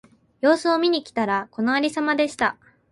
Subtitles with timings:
[0.41, 2.57] 様子を見に来たら、このありさまでした。